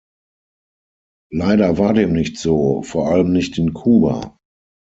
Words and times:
Leider 1.31 1.77
war 1.77 1.93
dem 1.93 2.11
nicht 2.13 2.39
so, 2.39 2.81
vor 2.81 3.11
allem 3.11 3.31
nicht 3.31 3.59
in 3.59 3.75
Kuba. 3.75 4.35